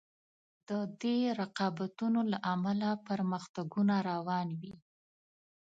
د 0.69 0.71
دې 1.01 1.17
رقابتونو 1.41 2.19
له 2.31 2.37
امله 2.53 2.89
پرمختګونه 3.07 3.95
روان 4.09 4.47
وي. 4.59 4.75